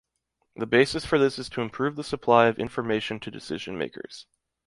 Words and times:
The 0.55 0.65
basis 0.65 1.05
for 1.05 1.19
this 1.19 1.37
is 1.37 1.47
to 1.49 1.61
improve 1.61 1.95
the 1.95 2.03
supply 2.03 2.47
of 2.47 2.57
information 2.57 3.19
to 3.19 3.29
decision-makers. 3.29 4.25